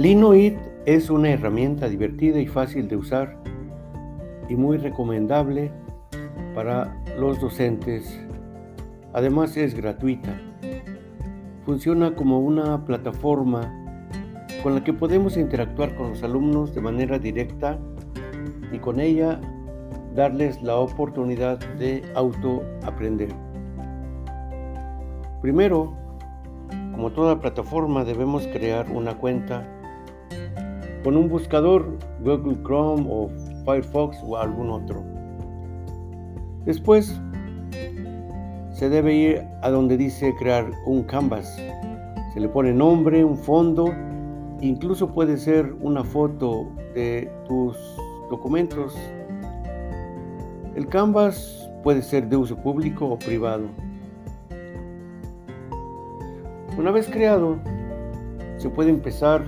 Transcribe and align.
Linoid 0.00 0.54
es 0.86 1.10
una 1.10 1.28
herramienta 1.28 1.86
divertida 1.86 2.40
y 2.40 2.46
fácil 2.46 2.88
de 2.88 2.96
usar 2.96 3.36
y 4.48 4.56
muy 4.56 4.78
recomendable 4.78 5.70
para 6.54 6.96
los 7.18 7.38
docentes. 7.38 8.18
Además 9.12 9.58
es 9.58 9.74
gratuita. 9.74 10.40
Funciona 11.66 12.14
como 12.14 12.40
una 12.40 12.82
plataforma 12.86 13.70
con 14.62 14.74
la 14.74 14.82
que 14.82 14.94
podemos 14.94 15.36
interactuar 15.36 15.94
con 15.94 16.08
los 16.08 16.22
alumnos 16.22 16.74
de 16.74 16.80
manera 16.80 17.18
directa 17.18 17.78
y 18.72 18.78
con 18.78 19.00
ella 19.00 19.38
darles 20.14 20.62
la 20.62 20.76
oportunidad 20.76 21.58
de 21.74 22.02
autoaprender. 22.14 23.34
Primero, 25.42 25.94
como 26.92 27.10
toda 27.10 27.38
plataforma 27.38 28.02
debemos 28.02 28.46
crear 28.46 28.90
una 28.90 29.18
cuenta 29.18 29.76
con 31.02 31.16
un 31.16 31.28
buscador 31.28 31.98
Google 32.22 32.58
Chrome 32.62 33.06
o 33.08 33.30
Firefox 33.64 34.18
o 34.24 34.36
algún 34.36 34.70
otro. 34.70 35.02
Después 36.64 37.18
se 38.72 38.88
debe 38.88 39.14
ir 39.14 39.42
a 39.62 39.70
donde 39.70 39.96
dice 39.96 40.34
crear 40.38 40.70
un 40.86 41.02
canvas. 41.04 41.56
Se 42.34 42.40
le 42.40 42.48
pone 42.48 42.72
nombre, 42.72 43.24
un 43.24 43.36
fondo, 43.36 43.92
incluso 44.60 45.12
puede 45.12 45.36
ser 45.36 45.74
una 45.80 46.04
foto 46.04 46.66
de 46.94 47.30
tus 47.46 47.76
documentos. 48.30 48.96
El 50.74 50.86
canvas 50.86 51.68
puede 51.82 52.02
ser 52.02 52.28
de 52.28 52.36
uso 52.36 52.56
público 52.56 53.06
o 53.06 53.18
privado. 53.18 53.64
Una 56.78 56.90
vez 56.90 57.08
creado, 57.08 57.58
se 58.58 58.68
puede 58.70 58.90
empezar 58.90 59.42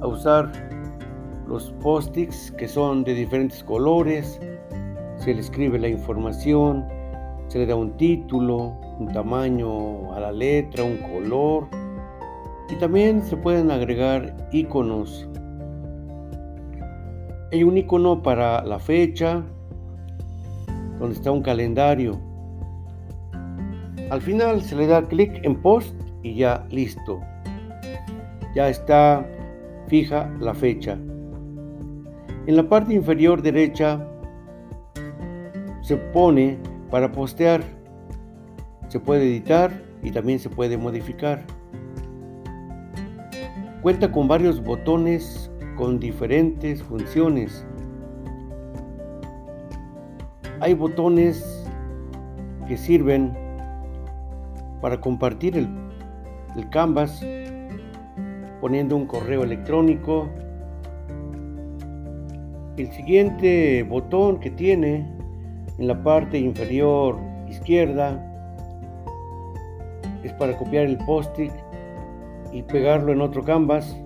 a 0.00 0.06
usar 0.06 0.69
los 1.50 1.72
post-its 1.82 2.52
que 2.52 2.68
son 2.68 3.02
de 3.02 3.12
diferentes 3.12 3.64
colores, 3.64 4.40
se 5.16 5.34
le 5.34 5.40
escribe 5.40 5.80
la 5.80 5.88
información, 5.88 6.86
se 7.48 7.58
le 7.58 7.66
da 7.66 7.74
un 7.74 7.96
título, 7.96 8.78
un 9.00 9.08
tamaño 9.12 10.14
a 10.14 10.20
la 10.20 10.30
letra, 10.30 10.84
un 10.84 10.98
color 10.98 11.66
y 12.70 12.76
también 12.76 13.20
se 13.24 13.36
pueden 13.36 13.72
agregar 13.72 14.48
iconos. 14.52 15.28
Hay 17.50 17.64
un 17.64 17.76
icono 17.76 18.22
para 18.22 18.64
la 18.64 18.78
fecha, 18.78 19.42
donde 21.00 21.16
está 21.16 21.32
un 21.32 21.42
calendario. 21.42 22.20
Al 24.08 24.20
final 24.20 24.62
se 24.62 24.76
le 24.76 24.86
da 24.86 25.02
clic 25.02 25.44
en 25.44 25.60
post 25.60 25.96
y 26.22 26.34
ya 26.36 26.64
listo. 26.70 27.20
Ya 28.54 28.68
está 28.68 29.26
fija 29.88 30.30
la 30.38 30.54
fecha. 30.54 30.96
En 32.46 32.56
la 32.56 32.68
parte 32.68 32.94
inferior 32.94 33.42
derecha 33.42 34.06
se 35.82 35.96
pone 35.96 36.58
para 36.90 37.12
postear. 37.12 37.62
Se 38.88 38.98
puede 38.98 39.24
editar 39.24 39.72
y 40.02 40.10
también 40.10 40.38
se 40.38 40.48
puede 40.48 40.76
modificar. 40.76 41.44
Cuenta 43.82 44.10
con 44.10 44.28
varios 44.28 44.62
botones 44.62 45.50
con 45.76 45.98
diferentes 45.98 46.82
funciones. 46.82 47.64
Hay 50.60 50.74
botones 50.74 51.66
que 52.68 52.76
sirven 52.76 53.34
para 54.82 55.00
compartir 55.00 55.56
el, 55.56 55.68
canvas 56.70 57.24
poniendo 58.60 58.96
un 58.96 59.06
correo 59.06 59.42
electrónico. 59.42 60.28
El 62.76 62.90
siguiente 62.92 63.82
botón 63.82 64.40
que 64.40 64.50
tiene 64.50 65.06
en 65.78 65.86
la 65.86 66.02
parte 66.02 66.38
inferior 66.38 67.18
izquierda 67.48 68.26
es 70.22 70.32
para 70.34 70.56
copiar 70.56 70.86
el 70.86 70.96
post-it 70.98 71.52
y 72.52 72.62
pegarlo 72.62 73.12
en 73.12 73.20
otro 73.20 73.44
canvas 73.44 73.96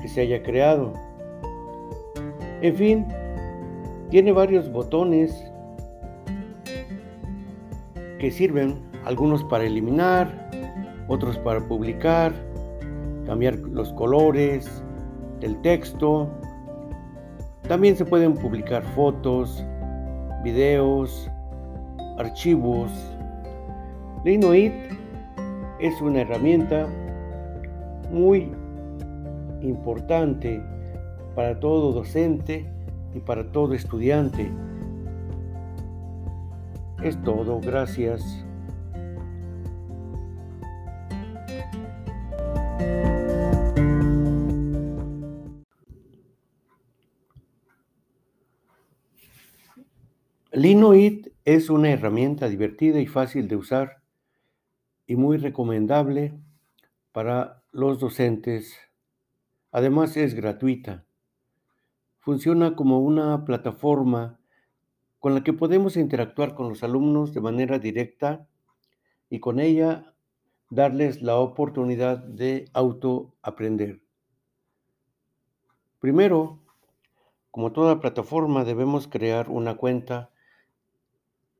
que 0.00 0.08
se 0.08 0.22
haya 0.22 0.42
creado. 0.42 0.92
En 2.60 2.74
fin, 2.76 3.06
tiene 4.10 4.32
varios 4.32 4.70
botones 4.70 5.50
que 8.18 8.30
sirven, 8.30 8.78
algunos 9.04 9.42
para 9.44 9.64
eliminar, 9.64 10.50
otros 11.08 11.38
para 11.38 11.60
publicar, 11.66 12.32
cambiar 13.26 13.56
los 13.58 13.92
colores 13.94 14.82
del 15.40 15.60
texto. 15.62 16.30
También 17.68 17.96
se 17.96 18.04
pueden 18.04 18.34
publicar 18.34 18.82
fotos, 18.94 19.64
videos, 20.42 21.30
archivos. 22.18 22.90
Linoid 24.24 24.72
es 25.80 26.00
una 26.00 26.20
herramienta 26.20 26.86
muy 28.10 28.52
importante 29.62 30.62
para 31.34 31.58
todo 31.58 31.92
docente 31.92 32.66
y 33.14 33.20
para 33.20 33.50
todo 33.50 33.74
estudiante. 33.74 34.50
Es 37.02 37.20
todo, 37.22 37.60
gracias. 37.60 38.44
Linoid 50.62 51.26
es 51.44 51.70
una 51.70 51.90
herramienta 51.90 52.48
divertida 52.48 53.00
y 53.00 53.08
fácil 53.08 53.48
de 53.48 53.56
usar 53.56 54.00
y 55.08 55.16
muy 55.16 55.36
recomendable 55.36 56.38
para 57.10 57.64
los 57.72 57.98
docentes. 57.98 58.78
Además 59.72 60.16
es 60.16 60.34
gratuita. 60.34 61.04
Funciona 62.20 62.76
como 62.76 63.00
una 63.00 63.44
plataforma 63.44 64.38
con 65.18 65.34
la 65.34 65.42
que 65.42 65.52
podemos 65.52 65.96
interactuar 65.96 66.54
con 66.54 66.68
los 66.68 66.84
alumnos 66.84 67.34
de 67.34 67.40
manera 67.40 67.80
directa 67.80 68.46
y 69.28 69.40
con 69.40 69.58
ella 69.58 70.14
darles 70.70 71.22
la 71.22 71.38
oportunidad 71.38 72.18
de 72.18 72.66
autoaprender. 72.72 74.00
Primero, 75.98 76.60
como 77.50 77.72
toda 77.72 77.98
plataforma, 77.98 78.62
debemos 78.62 79.08
crear 79.08 79.50
una 79.50 79.74
cuenta 79.74 80.28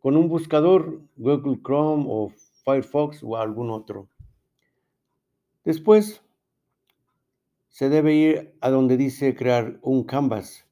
con 0.02 0.16
un 0.16 0.28
buscador 0.28 1.00
Google 1.16 1.60
Chrome 1.62 2.04
o 2.08 2.32
Firefox 2.64 3.22
o 3.22 3.36
algún 3.36 3.70
otro. 3.70 4.08
Después 5.64 6.22
se 7.68 7.88
debe 7.88 8.14
ir 8.14 8.56
a 8.60 8.70
donde 8.70 8.96
dice 8.96 9.36
crear 9.36 9.78
un 9.80 10.02
canvas. 10.02 10.66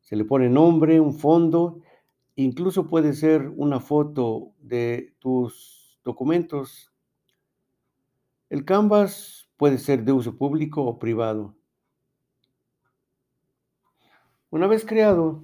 Se 0.00 0.14
le 0.14 0.24
pone 0.24 0.48
nombre, 0.48 1.00
un 1.00 1.12
fondo, 1.12 1.82
incluso 2.36 2.86
puede 2.86 3.14
ser 3.14 3.52
una 3.56 3.80
foto 3.80 4.52
de 4.60 5.12
tus 5.18 5.98
documentos. 6.04 6.92
El 8.48 8.64
canvas 8.64 9.50
puede 9.56 9.78
ser 9.78 10.04
de 10.04 10.12
uso 10.12 10.36
público 10.36 10.84
o 10.84 11.00
privado. 11.00 11.56
Una 14.50 14.68
vez 14.68 14.84
creado, 14.86 15.42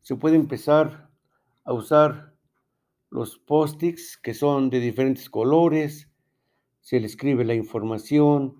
se 0.00 0.16
puede 0.16 0.36
empezar 0.36 1.10
a 1.62 1.74
usar 1.74 2.37
los 3.10 3.38
post-its 3.38 4.16
que 4.16 4.34
son 4.34 4.70
de 4.70 4.80
diferentes 4.80 5.30
colores, 5.30 6.10
se 6.80 7.00
le 7.00 7.06
escribe 7.06 7.44
la 7.44 7.54
información, 7.54 8.56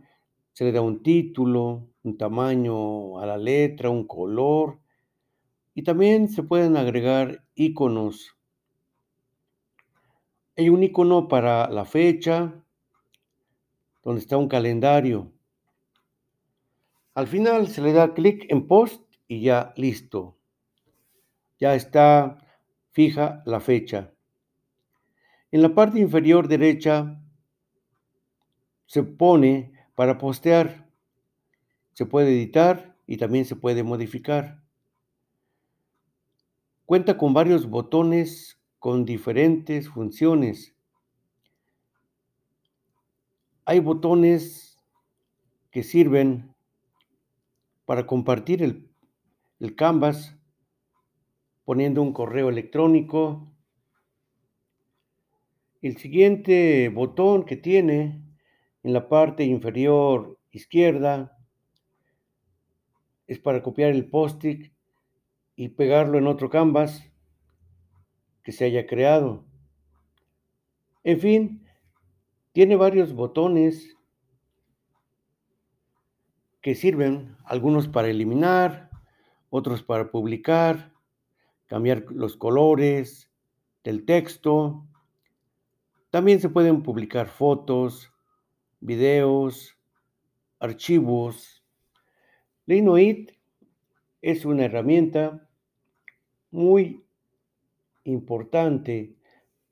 se 0.52 0.64
le 0.64 0.72
da 0.72 0.80
un 0.80 1.02
título, 1.02 1.88
un 2.02 2.18
tamaño 2.18 3.18
a 3.18 3.26
la 3.26 3.38
letra, 3.38 3.90
un 3.90 4.06
color 4.06 4.80
y 5.74 5.82
también 5.82 6.28
se 6.28 6.42
pueden 6.42 6.76
agregar 6.76 7.44
iconos. 7.54 8.36
Hay 10.56 10.68
un 10.68 10.82
icono 10.82 11.28
para 11.28 11.70
la 11.70 11.84
fecha, 11.84 12.64
donde 14.02 14.20
está 14.20 14.36
un 14.36 14.48
calendario. 14.48 15.32
Al 17.14 17.28
final 17.28 17.68
se 17.68 17.80
le 17.80 17.92
da 17.92 18.14
clic 18.14 18.46
en 18.48 18.66
post 18.66 19.04
y 19.28 19.42
ya 19.42 19.72
listo. 19.76 20.36
Ya 21.60 21.74
está 21.74 22.38
fija 22.90 23.42
la 23.46 23.60
fecha. 23.60 24.12
En 25.50 25.62
la 25.62 25.74
parte 25.74 25.98
inferior 25.98 26.46
derecha 26.46 27.22
se 28.86 29.02
pone 29.02 29.72
para 29.94 30.18
postear. 30.18 30.90
Se 31.92 32.06
puede 32.06 32.30
editar 32.30 32.96
y 33.06 33.16
también 33.16 33.44
se 33.44 33.56
puede 33.56 33.82
modificar. 33.82 34.62
Cuenta 36.84 37.18
con 37.18 37.34
varios 37.34 37.68
botones 37.68 38.60
con 38.78 39.04
diferentes 39.04 39.88
funciones. 39.88 40.74
Hay 43.64 43.80
botones 43.80 44.78
que 45.70 45.82
sirven 45.82 46.54
para 47.84 48.06
compartir 48.06 48.62
el, 48.62 48.90
el 49.60 49.74
Canvas 49.74 50.36
poniendo 51.64 52.00
un 52.00 52.14
correo 52.14 52.48
electrónico. 52.48 53.46
El 55.80 55.96
siguiente 55.96 56.88
botón 56.88 57.44
que 57.44 57.56
tiene 57.56 58.22
en 58.82 58.92
la 58.92 59.08
parte 59.08 59.44
inferior 59.44 60.38
izquierda 60.50 61.36
es 63.28 63.38
para 63.38 63.62
copiar 63.62 63.90
el 63.90 64.08
post-it 64.08 64.72
y 65.54 65.68
pegarlo 65.68 66.18
en 66.18 66.26
otro 66.26 66.50
canvas 66.50 67.08
que 68.42 68.52
se 68.52 68.64
haya 68.64 68.86
creado. 68.86 69.44
En 71.04 71.20
fin, 71.20 71.66
tiene 72.52 72.74
varios 72.74 73.12
botones 73.12 73.96
que 76.60 76.74
sirven, 76.74 77.36
algunos 77.44 77.86
para 77.86 78.08
eliminar, 78.08 78.90
otros 79.50 79.82
para 79.82 80.10
publicar, 80.10 80.92
cambiar 81.66 82.04
los 82.10 82.36
colores 82.36 83.30
del 83.84 84.04
texto. 84.04 84.86
También 86.10 86.40
se 86.40 86.48
pueden 86.48 86.82
publicar 86.82 87.28
fotos, 87.28 88.12
videos, 88.80 89.76
archivos. 90.58 91.62
Linoit 92.66 93.32
es 94.22 94.44
una 94.44 94.64
herramienta 94.64 95.48
muy 96.50 97.04
importante 98.04 99.16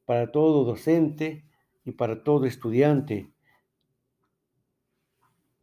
para 0.05 0.31
todo 0.31 0.65
docente 0.65 1.45
y 1.85 1.93
para 1.93 2.23
todo 2.23 2.45
estudiante. 2.45 3.33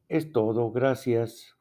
Es 0.10 0.32
todo, 0.32 0.72
gracias. 0.72 1.53